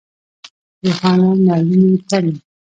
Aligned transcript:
روښانه 0.83 1.29
مالومې 1.45 1.93
تمې. 2.09 2.33